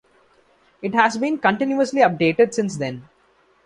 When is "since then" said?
2.55-3.07